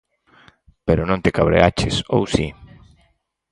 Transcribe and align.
–Pero 0.85 1.01
non 1.05 1.23
te 1.23 1.33
cabreaches, 1.37 1.95
¿ou 2.15 2.23
si? 2.33 2.47